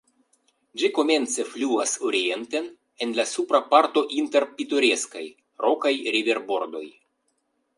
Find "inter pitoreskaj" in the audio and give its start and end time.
4.23-5.25